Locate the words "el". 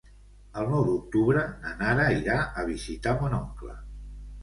0.61-0.71